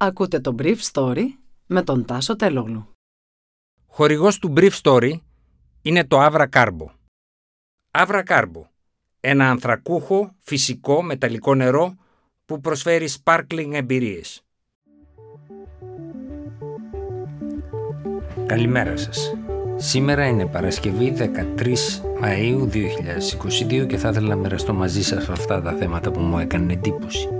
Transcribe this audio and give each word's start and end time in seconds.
Ακούτε 0.00 0.40
το 0.40 0.54
Brief 0.58 0.76
Story 0.92 1.24
με 1.66 1.82
τον 1.82 2.04
Τάσο 2.04 2.36
Τελόγλου. 2.36 2.88
Χορηγός 3.86 4.38
του 4.38 4.52
Brief 4.56 4.70
Story 4.82 5.12
είναι 5.82 6.04
το 6.04 6.26
Avra 6.26 6.46
Carbo. 6.52 6.86
Avra 7.90 8.22
Carbo, 8.26 8.62
ένα 9.20 9.50
ανθρακούχο, 9.50 10.34
φυσικό, 10.38 11.02
μεταλλικό 11.02 11.54
νερό 11.54 11.94
που 12.44 12.60
προσφέρει 12.60 13.08
sparkling 13.22 13.70
εμπειρίες. 13.72 14.42
Καλημέρα 18.46 18.96
σας. 18.96 19.34
Σήμερα 19.76 20.26
είναι 20.26 20.46
Παρασκευή 20.46 21.10
13 21.10 22.00
Μαΐου 22.22 22.68
2022 22.68 23.86
και 23.86 23.96
θα 23.96 24.08
ήθελα 24.08 24.28
να 24.28 24.36
μοιραστώ 24.36 24.74
μαζί 24.74 25.02
σας 25.02 25.28
αυτά 25.28 25.62
τα 25.62 25.72
θέματα 25.72 26.10
που 26.10 26.20
μου 26.20 26.38
έκανε 26.38 26.72
εντύπωση. 26.72 27.37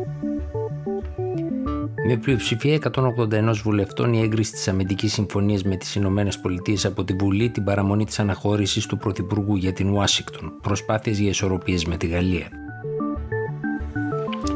Με 2.11 2.17
πλειοψηφία 2.17 2.79
181 2.95 3.53
βουλευτών, 3.62 4.12
η 4.12 4.21
έγκριση 4.21 4.53
της 4.53 4.69
αμυντικής 4.69 5.12
συμφωνίας 5.12 5.62
με 5.62 5.77
τις 5.77 5.95
Ηνωμένες 5.95 6.39
Πολιτείες 6.39 6.85
από 6.85 7.05
τη 7.05 7.12
Βουλή, 7.12 7.51
την 7.51 7.65
παραμονή 7.65 8.05
της 8.05 8.19
αναχώρησης 8.19 8.87
του 8.87 8.97
Πρωθυπουργού 8.97 9.57
για 9.57 9.73
την 9.73 9.89
Ουάσιγκτον, 9.89 10.52
προσπάθειες 10.63 11.19
για 11.19 11.29
ισορροπίες 11.29 11.85
με 11.85 11.97
τη 11.97 12.07
Γαλλία. 12.07 12.49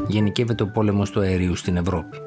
Γενικεύεται 0.07 0.63
ο 0.63 0.67
πόλεμος 0.67 1.09
του 1.09 1.19
αερίου 1.19 1.55
στην 1.55 1.77
Ευρώπη. 1.77 2.17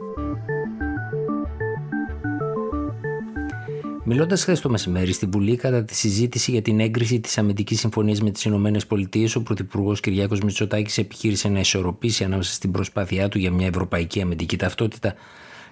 Μιλώντας 4.09 4.43
χθες 4.43 4.61
το 4.61 4.69
μεσημέρι 4.69 5.13
στη 5.13 5.27
Βουλή 5.27 5.57
κατά 5.57 5.85
τη 5.85 5.95
συζήτηση 5.95 6.51
για 6.51 6.63
την 6.63 6.81
έγκριση 6.81 7.21
της 7.21 7.39
αμυντικής 7.39 7.81
συμφωνίας 7.81 8.21
με 8.21 8.31
τις 8.31 8.45
ΗΠΑ, 8.45 9.39
ο 9.39 9.41
Πρωθυπουργός 9.41 10.01
Κυριάκος 10.01 10.41
Μητσοτάκης 10.41 10.99
επιχείρησε 10.99 11.49
να 11.49 11.59
ισορροπήσει 11.59 12.25
ανάμεσα 12.25 12.53
στην 12.53 12.71
προσπάθειά 12.71 13.29
του 13.29 13.39
για 13.39 13.51
μια 13.51 13.67
ευρωπαϊκή 13.67 14.21
αμυντική 14.21 14.57
ταυτότητα 14.57 15.15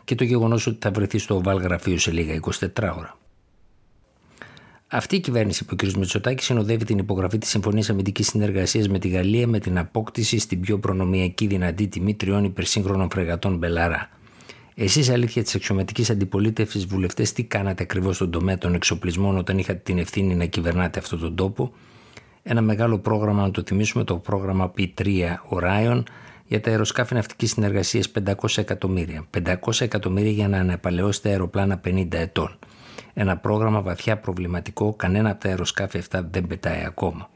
και 0.04 0.14
το 0.14 0.24
γεγονός 0.24 0.66
ότι 0.66 0.76
θα 0.80 0.90
βρεθεί 0.90 1.18
στο 1.18 1.34
οβάλ 1.34 1.58
γραφείο 1.58 1.98
σε 1.98 2.10
λίγα 2.10 2.40
24 2.40 2.66
ώρα. 2.98 3.18
Αυτή 4.86 5.16
η 5.16 5.20
κυβέρνηση 5.20 5.64
που 5.64 5.76
ο 5.82 5.86
κ. 5.86 5.96
Μητσοτάκης 5.96 6.44
συνοδεύει 6.46 6.84
την 6.84 6.98
υπογραφή 6.98 7.38
της 7.38 7.48
Συμφωνίας 7.48 7.90
Αμυντικής 7.90 8.26
Συνεργασίας 8.26 8.88
με 8.88 8.98
τη 8.98 9.08
Γαλλία 9.08 9.46
με 9.46 9.58
την 9.58 9.78
απόκτηση 9.78 10.38
στην 10.38 10.60
πιο 10.60 10.78
προνομιακή 10.78 11.46
δυνατή 11.46 11.88
τιμή 11.88 12.14
τριών 12.14 12.44
υπερσύγχρονων 12.44 13.08
φρεγατών 13.10 13.56
Μπελαρά. 13.56 14.10
Εσείς, 14.76 15.08
αλήθεια 15.10 15.42
της 15.42 15.54
αξιωματικής 15.54 16.10
αντιπολίτευσης, 16.10 16.86
βουλευτές, 16.86 17.32
τι 17.32 17.44
κάνατε 17.44 17.82
ακριβώς 17.82 18.16
στον 18.16 18.30
τομέα 18.30 18.58
των 18.58 18.74
εξοπλισμών 18.74 19.36
όταν 19.36 19.58
είχατε 19.58 19.80
την 19.82 19.98
ευθύνη 19.98 20.34
να 20.34 20.44
κυβερνάτε 20.44 20.98
αυτόν 20.98 21.20
τον 21.20 21.34
τόπο; 21.34 21.72
Ένα 22.42 22.60
μεγάλο 22.60 22.98
πρόγραμμα, 22.98 23.42
να 23.42 23.50
το 23.50 23.62
θυμίσουμε, 23.66 24.04
το 24.04 24.16
πρόγραμμα 24.16 24.72
P3 24.76 25.06
Orion 25.50 26.02
για 26.46 26.60
τα 26.60 26.70
αεροσκάφη 26.70 27.14
ναυτικής 27.14 27.50
συνεργασίας 27.50 28.10
500 28.10 28.58
εκατομμύρια. 28.58 29.26
500 29.30 29.80
εκατομμύρια 29.80 30.30
για 30.30 30.48
να 30.48 30.58
αναπαλαιώσετε 30.58 31.28
αεροπλάνα 31.28 31.80
50 31.84 32.06
ετών. 32.10 32.58
Ένα 33.14 33.36
πρόγραμμα 33.36 33.82
βαθιά 33.82 34.18
προβληματικό, 34.18 34.94
κανένα 34.94 35.30
από 35.30 35.40
τα 35.40 35.48
αεροσκάφη 35.48 35.98
αυτά 35.98 36.28
δεν 36.30 36.46
πετάει 36.46 36.84
ακόμα. 36.84 37.30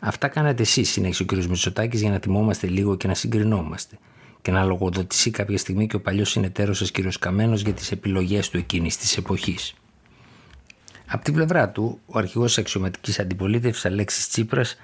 Αυτά 0.00 0.28
κάνατε 0.28 0.62
εσείς, 0.62 0.90
συνέχισε 0.90 1.22
ο 1.22 1.26
κ. 1.26 1.32
Μητσοτάκης, 1.32 2.00
για 2.00 2.10
να 2.10 2.18
θυμόμαστε 2.18 2.66
λίγο 2.66 2.96
και 2.96 3.06
να 3.06 3.14
συγκρινόμαστε 3.14 3.98
και 4.42 4.50
να 4.50 4.64
λογοδοτήσει 4.64 5.30
κάποια 5.30 5.58
στιγμή 5.58 5.86
και 5.86 5.96
ο 5.96 6.00
παλιός 6.00 6.30
συνεταίρος 6.30 6.78
σα 6.78 6.84
κ. 6.84 7.12
Καμένος 7.18 7.60
για 7.62 7.72
τις 7.72 7.90
επιλογές 7.90 8.50
του 8.50 8.56
εκείνης 8.56 8.96
της 8.96 9.16
εποχής. 9.16 9.74
Από 11.06 11.24
την 11.24 11.34
πλευρά 11.34 11.70
του, 11.70 12.00
ο 12.06 12.18
αρχηγός 12.18 12.48
της 12.48 12.58
αξιωματικής 12.58 13.18
αντιπολίτευσης 13.18 13.84
Αλέξης 13.84 14.28
Τσίπρας 14.28 14.76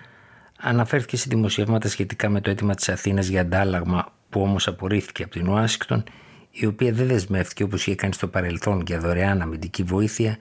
αναφέρθηκε 0.58 1.16
σε 1.16 1.26
δημοσιεύματα 1.28 1.88
σχετικά 1.88 2.28
με 2.28 2.40
το 2.40 2.50
αίτημα 2.50 2.74
της 2.74 2.88
Αθήνας 2.88 3.26
για 3.26 3.40
αντάλλαγμα 3.40 4.12
που 4.30 4.40
όμως 4.40 4.66
απορρίφθηκε 4.68 5.22
από 5.22 5.32
την 5.32 5.48
Ουάσιγκτον, 5.48 6.04
η 6.50 6.66
οποία 6.66 6.92
δεν 6.92 7.06
δεσμεύτηκε 7.06 7.62
όπως 7.62 7.86
είχε 7.86 7.94
κάνει 7.94 8.12
στο 8.12 8.28
παρελθόν 8.28 8.82
για 8.86 9.00
δωρεάν 9.00 9.42
αμυντική 9.42 9.82
βοήθεια 9.82 10.36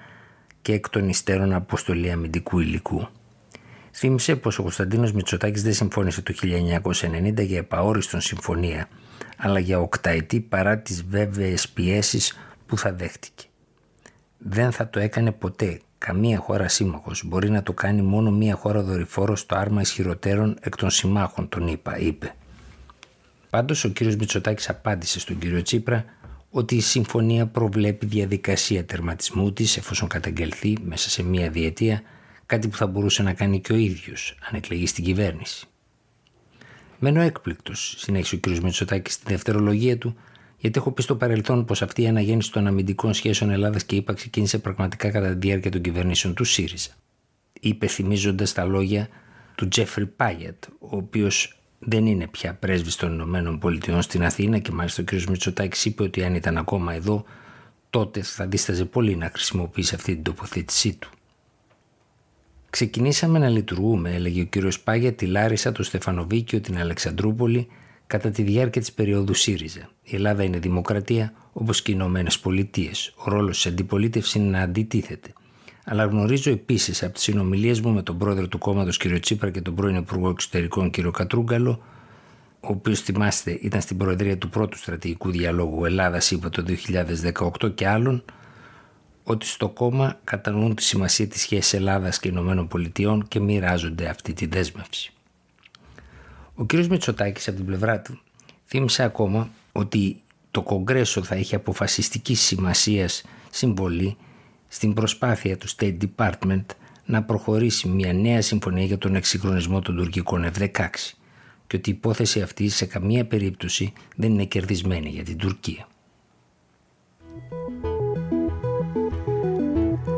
και 0.61 0.73
εκ 0.73 0.89
των 0.89 1.09
υστέρων 1.09 1.53
αποστολή 1.53 2.11
αμυντικού 2.11 2.59
υλικού. 2.59 3.07
Θύμισε 3.95 4.35
πως 4.35 4.59
ο 4.59 4.61
Κωνσταντίνος 4.61 5.11
Μητσοτάκης 5.11 5.63
δεν 5.63 5.73
συμφώνησε 5.73 6.21
το 6.21 6.33
1990 6.41 7.45
για 7.45 7.57
επαόριστον 7.57 8.21
συμφωνία 8.21 8.87
αλλά 9.37 9.59
για 9.59 9.79
οκταετή 9.79 10.39
παρά 10.39 10.77
τις 10.77 11.03
βέβαιες 11.03 11.69
πιέσεις 11.69 12.37
που 12.65 12.77
θα 12.77 12.93
δέχτηκε. 12.93 13.45
Δεν 14.37 14.71
θα 14.71 14.89
το 14.89 14.99
έκανε 14.99 15.31
ποτέ 15.31 15.79
καμία 15.97 16.37
χώρα 16.37 16.67
σύμμαχος. 16.67 17.23
Μπορεί 17.25 17.49
να 17.49 17.63
το 17.63 17.73
κάνει 17.73 18.01
μόνο 18.01 18.31
μία 18.31 18.55
χώρα 18.55 18.81
δορυφόρος 18.81 19.39
στο 19.39 19.55
άρμα 19.55 19.81
ισχυροτέρων 19.81 20.57
εκ 20.61 20.75
των 20.75 20.89
συμμάχων, 20.89 21.49
τον 21.49 21.67
είπα, 21.67 21.97
είπε. 21.97 22.35
Πάντως 23.49 23.83
ο 23.83 23.89
κύριος 23.89 24.15
Μητσοτάκης 24.15 24.69
απάντησε 24.69 25.19
στον 25.19 25.37
κύριο 25.37 25.61
Τσίπρα 25.61 26.05
ότι 26.49 26.75
η 26.75 26.81
συμφωνία 26.81 27.45
προβλέπει 27.47 28.05
διαδικασία 28.05 28.85
τερματισμού 28.85 29.53
της 29.53 29.77
εφόσον 29.77 30.07
καταγγελθεί 30.07 30.77
μέσα 30.85 31.09
σε 31.09 31.23
μία 31.23 31.49
διετία 31.49 32.01
κάτι 32.53 32.67
που 32.67 32.77
θα 32.77 32.87
μπορούσε 32.87 33.23
να 33.23 33.33
κάνει 33.33 33.61
και 33.61 33.73
ο 33.73 33.75
ίδιος 33.75 34.35
αν 34.49 34.55
εκλεγεί 34.55 34.87
στην 34.87 35.03
κυβέρνηση. 35.03 35.67
Μένω 36.99 37.21
έκπληκτος, 37.21 37.95
συνέχισε 37.97 38.35
ο 38.35 38.39
κ. 38.39 38.47
Μητσοτάκης 38.47 39.13
στη 39.13 39.23
δευτερολογία 39.27 39.97
του, 39.97 40.15
γιατί 40.57 40.79
έχω 40.79 40.91
πει 40.91 41.01
στο 41.01 41.15
παρελθόν 41.15 41.65
πως 41.65 41.81
αυτή 41.81 42.01
η 42.01 42.07
αναγέννηση 42.07 42.51
των 42.51 42.67
αμυντικών 42.67 43.13
σχέσεων 43.13 43.49
Ελλάδας 43.49 43.83
και 43.83 43.95
ύπαρξη 43.95 44.23
ξεκίνησε 44.23 44.59
πραγματικά 44.59 45.11
κατά 45.11 45.27
τη 45.29 45.47
διάρκεια 45.47 45.71
των 45.71 45.81
κυβερνήσεων 45.81 46.33
του 46.33 46.43
ΣΥΡΙΖΑ. 46.43 46.91
Είπε 47.59 47.87
θυμίζοντας 47.87 48.53
τα 48.53 48.63
λόγια 48.63 49.07
του 49.55 49.67
Τζέφρι 49.67 50.05
Πάγιατ, 50.05 50.63
ο 50.79 50.95
οποίος 50.95 51.59
δεν 51.79 52.05
είναι 52.05 52.27
πια 52.27 52.53
πρέσβης 52.53 52.95
των 52.95 53.13
Ηνωμένων 53.13 53.59
Πολιτειών 53.59 54.01
στην 54.01 54.23
Αθήνα 54.23 54.59
και 54.59 54.71
μάλιστα 54.71 55.01
ο 55.01 55.05
κ. 55.05 55.29
Μητσοτάκης 55.29 55.85
είπε 55.85 56.03
ότι 56.03 56.23
αν 56.23 56.35
ήταν 56.35 56.57
ακόμα 56.57 56.93
εδώ, 56.93 57.25
τότε 57.89 58.21
θα 58.21 58.47
δίσταζε 58.47 58.85
πολύ 58.85 59.15
να 59.15 59.29
χρησιμοποιήσει 59.33 59.95
αυτή 59.95 60.13
την 60.13 60.23
τοποθέτησή 60.23 60.95
του. 60.95 61.09
Ξεκινήσαμε 62.73 63.39
να 63.39 63.49
λειτουργούμε, 63.49 64.13
έλεγε 64.15 64.41
ο 64.41 64.45
κύριος 64.45 64.79
Πάγια, 64.79 65.13
τη 65.13 65.25
Λάρισα, 65.25 65.71
το 65.71 65.83
Στεφανοβίκιο, 65.83 66.61
την 66.61 66.77
Αλεξανδρούπολη 66.77 67.67
κατά 68.07 68.29
τη 68.29 68.43
διάρκεια 68.43 68.81
της 68.81 68.91
περίοδου 68.91 69.33
ΣΥΡΙΖΑ. 69.33 69.89
Η 70.03 70.15
Ελλάδα 70.15 70.43
είναι 70.43 70.57
δημοκρατία 70.57 71.33
όπως 71.53 71.81
και 71.81 71.91
οι 71.91 71.93
Ηνωμένες 71.97 72.39
Πολιτείες. 72.39 73.13
Ο 73.15 73.29
ρόλος 73.29 73.55
της 73.55 73.65
αντιπολίτευσης 73.65 74.33
είναι 74.33 74.49
να 74.49 74.61
αντιτίθεται. 74.61 75.33
Αλλά 75.85 76.05
γνωρίζω 76.05 76.51
επίσης 76.51 77.03
από 77.03 77.13
τις 77.13 77.23
συνομιλίες 77.23 77.81
μου 77.81 77.91
με 77.91 78.01
τον 78.01 78.17
πρόεδρο 78.17 78.47
του 78.47 78.57
κόμματος 78.57 78.97
κ. 78.97 79.19
Τσίπρα 79.19 79.49
και 79.49 79.61
τον 79.61 79.75
πρώην 79.75 79.95
Υπουργό 79.95 80.29
Εξωτερικών 80.29 80.91
κ. 80.91 80.99
Κατρούγκαλο, 81.11 81.83
ο 82.59 82.67
οποίος 82.67 83.01
θυμάστε 83.01 83.57
ήταν 83.61 83.81
στην 83.81 83.97
Προεδρία 83.97 84.37
του 84.37 84.49
πρώτου 84.49 84.77
στρατηγικού 84.77 85.31
διαλόγου 85.31 85.85
Ελλάδα-ΣΥΠΑ 85.85 86.49
το 86.49 86.65
2018 87.61 87.75
και 87.75 87.87
άλλων, 87.87 88.23
ότι 89.23 89.45
στο 89.45 89.69
κόμμα 89.69 90.19
κατανοούν 90.23 90.75
τη 90.75 90.83
σημασία 90.83 91.27
της 91.27 91.41
σχέσης 91.41 91.73
Ελλάδας 91.73 92.19
και 92.19 92.27
Ηνωμένων 92.27 92.67
Πολιτειών 92.67 93.27
και 93.27 93.39
μοιράζονται 93.39 94.07
αυτή 94.07 94.33
τη 94.33 94.45
δέσμευση. 94.45 95.11
Ο 96.55 96.65
κ. 96.65 96.73
Μητσοτάκης 96.73 97.47
από 97.47 97.57
την 97.57 97.65
πλευρά 97.65 98.01
του 98.01 98.19
θύμισε 98.65 99.03
ακόμα 99.03 99.49
ότι 99.71 100.21
το 100.51 100.61
Κογκρέσο 100.61 101.23
θα 101.23 101.35
έχει 101.35 101.55
αποφασιστική 101.55 102.35
σημασία 102.35 103.09
συμβολή 103.49 104.17
στην 104.67 104.93
προσπάθεια 104.93 105.57
του 105.57 105.67
State 105.69 105.97
Department 106.15 106.65
να 107.05 107.23
προχωρήσει 107.23 107.87
μια 107.87 108.13
νέα 108.13 108.41
συμφωνία 108.41 108.85
για 108.85 108.97
τον 108.97 109.15
εξυγχρονισμό 109.15 109.79
των 109.79 109.95
τουρκικών 109.95 110.51
F-16 110.57 110.87
και 111.67 111.75
ότι 111.75 111.89
η 111.89 111.93
υπόθεση 111.93 112.41
αυτή 112.41 112.69
σε 112.69 112.85
καμία 112.85 113.25
περίπτωση 113.25 113.93
δεν 114.15 114.31
είναι 114.31 114.45
κερδισμένη 114.45 115.09
για 115.09 115.23
την 115.23 115.37
Τουρκία. 115.37 115.87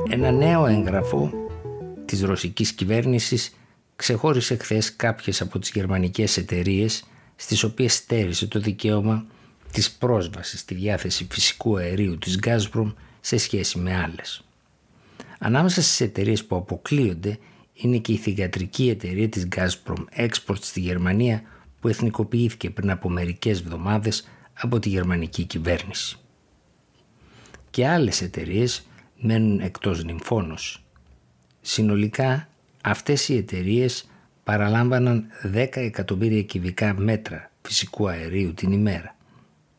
Ένα 0.10 0.32
νέο 0.32 0.66
έγγραφο 0.66 1.32
της 2.06 2.22
ρωσικής 2.22 2.72
κυβέρνησης 2.72 3.56
ξεχώρισε 3.96 4.56
χθες 4.56 4.96
κάποιες 4.96 5.42
από 5.42 5.60
τις 5.60 5.70
γερμανικές 5.70 6.38
εταιρείες 6.38 7.04
στις 7.36 7.64
οποίες 7.64 7.94
στέρισε 7.94 8.48
το 8.48 8.60
δικαίωμα 8.60 9.26
της 9.72 9.92
πρόσβασης 9.92 10.60
στη 10.60 10.76
διάθεση 10.76 11.28
φυσικού 11.32 11.78
αερίου 11.78 12.18
της 12.18 12.40
Gazprom 12.46 12.94
σε 13.20 13.38
σχέση 13.38 13.78
με 13.78 13.96
άλλες. 13.96 14.44
Ανάμεσα 15.40 15.82
στις 15.82 16.02
εταιρείες 16.02 16.46
που 16.46 16.56
αποκλείονται 16.56 17.38
είναι 17.74 17.98
και 17.98 18.12
η 18.12 18.18
θηγατρική 18.18 18.90
εταιρεία 18.90 19.30
της 19.30 19.48
Gazprom 19.56 20.04
Export 20.18 20.58
στη 20.62 20.80
Γερμανία 20.80 21.42
που 21.80 21.88
εθνικοποιήθηκε 21.88 22.70
πριν 22.70 22.92
από 22.92 23.10
μερικές 23.10 23.60
εβδομάδες 23.60 24.28
από 24.54 24.80
τη 24.80 24.90
γερμανική 24.90 25.44
κυβέρνηση. 25.44 26.18
Και 27.70 27.88
άλλες 27.88 28.22
εταιρείες 28.22 28.86
μένουν 29.26 29.60
εκτός 29.60 30.04
νυμφώνος. 30.04 30.84
Συνολικά 31.62 32.48
αυτές 32.82 33.30
οι 33.30 33.38
εταιρείες 33.38 34.10
παραλάμβαναν 34.44 35.26
10 35.54 35.68
εκατομμύρια 35.74 36.42
κυβικά 36.42 36.94
μέτρα 36.94 37.52
φυσικού 37.62 38.10
αερίου 38.10 38.54
την 38.54 38.72
ημέρα. 38.72 39.16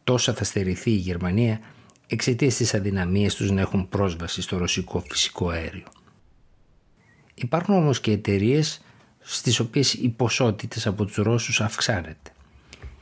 Τόσα 0.04 0.34
θα 0.34 0.44
στερηθεί 0.44 0.90
η 0.90 0.96
Γερμανία 0.96 1.60
εξαιτίας 2.06 2.54
της 2.56 2.74
αδυναμίας 2.74 3.34
τους 3.34 3.50
να 3.50 3.60
έχουν 3.60 3.88
πρόσβαση 3.88 4.42
στο 4.42 4.56
ρωσικό 4.56 5.00
φυσικό 5.00 5.48
αέριο. 5.48 5.86
Υπάρχουν 7.34 7.74
όμως 7.74 8.00
και 8.00 8.10
εταιρείες 8.10 8.80
στις 9.20 9.60
οποίες 9.60 9.94
οι 9.94 10.08
ποσότητες 10.08 10.86
από 10.86 11.04
τους 11.04 11.16
Ρώσους 11.16 11.60
αυξάνεται. 11.60 12.30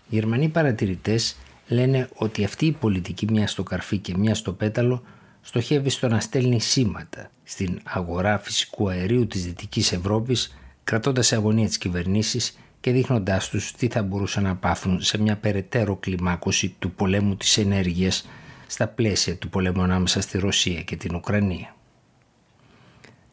Οι 0.08 0.14
Γερμανοί 0.14 0.48
παρατηρητές 0.48 1.36
λένε 1.68 2.08
ότι 2.14 2.44
αυτή 2.44 2.66
η 2.66 2.72
πολιτική 2.72 3.26
μια 3.30 3.46
στο 3.46 3.62
καρφί 3.62 3.98
και 3.98 4.16
μια 4.16 4.34
στο 4.34 4.52
πέταλο 4.52 5.02
στοχεύει 5.44 5.90
στο 5.90 6.08
να 6.08 6.20
στέλνει 6.20 6.60
σήματα 6.60 7.30
στην 7.44 7.80
αγορά 7.84 8.38
φυσικού 8.38 8.88
αερίου 8.88 9.26
της 9.26 9.44
Δυτικής 9.44 9.92
Ευρώπης 9.92 10.56
κρατώντας 10.84 11.26
σε 11.26 11.34
αγωνία 11.36 11.66
τις 11.66 11.78
κυβερνήσεις 11.78 12.58
και 12.80 12.92
δείχνοντάς 12.92 13.48
τους 13.48 13.72
τι 13.72 13.88
θα 13.88 14.02
μπορούσαν 14.02 14.42
να 14.42 14.56
πάθουν 14.56 15.02
σε 15.02 15.18
μια 15.18 15.36
περαιτέρω 15.36 15.96
κλιμάκωση 15.96 16.74
του 16.78 16.92
πολέμου 16.92 17.36
της 17.36 17.58
ενέργειας 17.58 18.28
στα 18.66 18.88
πλαίσια 18.88 19.36
του 19.36 19.48
πολέμου 19.48 19.82
ανάμεσα 19.82 20.20
στη 20.20 20.38
Ρωσία 20.38 20.82
και 20.82 20.96
την 20.96 21.14
Ουκρανία. 21.14 21.76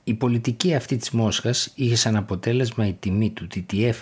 Η 0.03 0.13
πολιτική 0.13 0.75
αυτή 0.75 0.97
της 0.97 1.11
Μόσχας 1.11 1.71
είχε 1.75 1.95
σαν 1.95 2.15
αποτέλεσμα 2.15 2.87
η 2.87 2.93
τιμή 2.93 3.29
του 3.29 3.47
TTF 3.55 3.95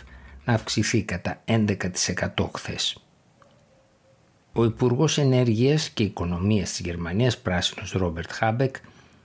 να 0.46 0.54
αυξηθεί 0.54 1.04
κατά 1.04 1.42
11% 1.46 2.50
χθες. 2.54 3.04
Ο 4.54 4.64
Υπουργός 4.64 5.18
Ενέργειας 5.18 5.90
και 5.90 6.04
Οικονομίας 6.04 6.70
της 6.70 6.80
Γερμανίας 6.80 7.38
Πράσινος 7.38 7.92
Ρόμπερτ 7.92 8.32
Χάμπεκ 8.32 8.76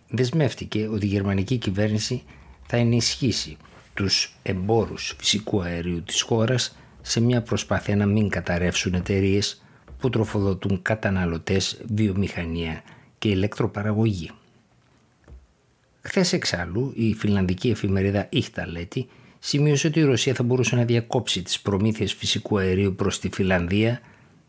δεσμεύτηκε 0.08 0.88
ότι 0.88 1.06
η 1.06 1.08
γερμανική 1.08 1.56
κυβέρνηση 1.56 2.22
θα 2.66 2.76
ενισχύσει 2.76 3.56
τους 3.94 4.36
εμπόρους 4.42 5.14
φυσικού 5.18 5.62
αερίου 5.62 6.02
της 6.02 6.22
χώρας 6.22 6.76
σε 7.02 7.20
μια 7.20 7.42
προσπάθεια 7.42 7.96
να 7.96 8.06
μην 8.06 8.28
καταρρεύσουν 8.28 8.94
εταιρείες 8.94 9.62
που 9.98 10.10
τροφοδοτούν 10.10 10.82
καταναλωτές, 10.82 11.80
βιομηχανία 11.94 12.82
και 13.18 13.28
ηλεκτροπαραγωγή. 13.28 14.30
Χθες 16.00 16.32
εξάλλου 16.32 16.92
η 16.94 17.14
φιλανδική 17.14 17.68
εφημερίδα 17.70 18.26
Ιχταλέτη 18.30 19.08
σημείωσε 19.38 19.86
ότι 19.86 19.98
η 19.98 20.02
Ρωσία 20.02 20.34
θα 20.34 20.42
μπορούσε 20.42 20.76
να 20.76 20.84
διακόψει 20.84 21.42
τις 21.42 21.60
προμήθειες 21.60 22.12
φυσικού 22.12 22.58
αερίου 22.58 22.94
προς 22.94 23.20
τη 23.20 23.28
Φιλανδία 23.32 24.00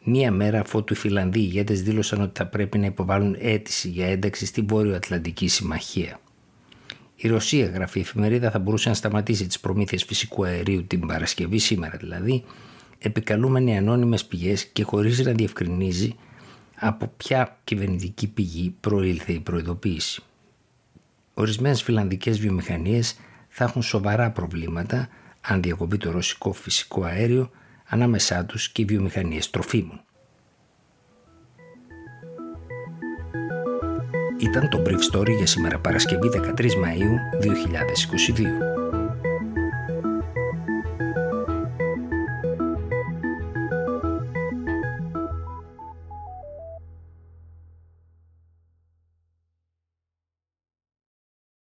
μία 0.06 0.31
μέρα 0.31 0.60
αφού 0.60 0.84
οι 0.90 0.96
Φιλανδοί 0.96 1.40
ηγέτες 1.40 1.81
δήλωσαν 1.81 2.22
ότι 2.22 2.31
θα 2.38 2.46
πρέπει 2.46 2.78
να 2.78 2.86
υποβάλουν 2.86 3.36
αίτηση 3.40 3.90
για 3.90 4.07
ένταξη 4.07 4.46
στη 4.46 4.62
Βόρειο 4.62 4.96
Ατλαντική 4.96 5.48
Συμμαχία. 5.48 6.19
Η 7.16 7.28
Ρωσία, 7.28 7.66
γράφει 7.66 7.98
η 7.98 8.02
εφημερίδα, 8.02 8.52
θα 8.52 8.60
μπορούσε 8.60 8.90
να 8.90 8.96
σταματήσει 8.96 9.48
τις 9.48 9.60
προμήθειες 9.60 10.04
φυσικού 10.04 10.46
αερίου 10.46 10.86
την 10.86 11.07
Παρασκευή, 11.07 11.57
σήμερα 11.57 11.98
δηλαδή, 11.98 12.44
επικαλούμενοι 12.98 13.78
ανώνυμες 13.78 14.25
πηγές 14.25 14.66
και 14.66 14.84
χωρίς 14.84 15.19
να 15.19 15.31
διευκρινίζει 15.31 16.16
από 16.75 17.12
ποια 17.18 17.60
κυβερνητική 17.63 18.28
πηγή 18.28 18.75
προήλθε 18.80 19.31
η 19.31 19.40
προειδοποίηση. 19.40 20.24
Ορισμένες 21.34 21.84
φιλανδικές 21.84 22.40
βιομηχανίες 22.40 23.19
θα 23.48 23.63
έχουν 23.63 23.81
σοβαρά 23.81 24.31
προβλήματα 24.31 25.10
αν 25.42 25.62
διακοπεί 25.62 25.98
το 25.98 26.12
ρωσικό 26.12 26.54
φυσικό 26.54 27.04
αέριο 27.04 27.50
ανάμεσά 27.90 28.46
τους 28.46 28.70
και 28.70 28.82
οι 28.82 28.86
βιομηχανίες 28.86 29.50
τροφίμων. 29.50 30.00
Ήταν 34.40 34.70
το 34.70 34.82
Brief 34.86 35.16
Story 35.16 35.36
για 35.38 35.46
σήμερα 35.46 35.80
Παρασκευή 35.80 36.30
13 36.34 36.62
Μαΐου 36.62 37.42
2022. 37.42 38.85